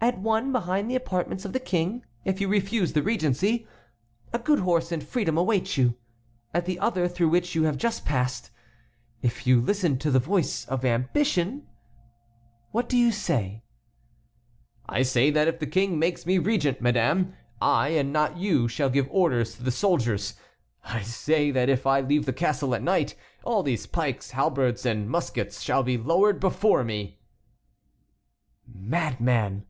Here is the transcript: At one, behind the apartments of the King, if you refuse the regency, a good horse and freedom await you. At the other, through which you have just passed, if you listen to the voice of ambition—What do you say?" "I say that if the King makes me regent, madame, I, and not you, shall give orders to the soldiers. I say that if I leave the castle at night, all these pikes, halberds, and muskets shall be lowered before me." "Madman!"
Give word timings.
At 0.00 0.18
one, 0.18 0.50
behind 0.52 0.88
the 0.90 0.94
apartments 0.96 1.44
of 1.44 1.52
the 1.52 1.58
King, 1.60 2.02
if 2.24 2.40
you 2.40 2.48
refuse 2.48 2.92
the 2.94 3.02
regency, 3.02 3.66
a 4.32 4.38
good 4.38 4.60
horse 4.60 4.90
and 4.90 5.06
freedom 5.06 5.36
await 5.36 5.76
you. 5.76 5.96
At 6.54 6.64
the 6.66 6.78
other, 6.78 7.08
through 7.08 7.28
which 7.28 7.54
you 7.54 7.64
have 7.64 7.76
just 7.76 8.04
passed, 8.06 8.50
if 9.22 9.46
you 9.46 9.60
listen 9.60 9.98
to 9.98 10.10
the 10.10 10.18
voice 10.20 10.64
of 10.66 10.82
ambition—What 10.84 12.88
do 12.88 12.96
you 12.96 13.12
say?" 13.12 13.62
"I 14.88 15.02
say 15.02 15.30
that 15.30 15.48
if 15.48 15.58
the 15.58 15.66
King 15.66 15.98
makes 15.98 16.24
me 16.26 16.38
regent, 16.38 16.80
madame, 16.80 17.34
I, 17.60 17.90
and 17.90 18.10
not 18.12 18.36
you, 18.38 18.66
shall 18.68 18.90
give 18.90 19.08
orders 19.10 19.54
to 19.56 19.62
the 19.62 19.70
soldiers. 19.72 20.34
I 20.84 21.02
say 21.02 21.50
that 21.50 21.68
if 21.68 21.86
I 21.86 22.00
leave 22.00 22.24
the 22.24 22.32
castle 22.32 22.74
at 22.74 22.82
night, 22.82 23.14
all 23.44 23.62
these 23.62 23.86
pikes, 23.86 24.30
halberds, 24.30 24.86
and 24.86 25.08
muskets 25.10 25.60
shall 25.60 25.82
be 25.82 25.98
lowered 25.98 26.40
before 26.40 26.82
me." 26.84 27.18
"Madman!" 28.66 29.64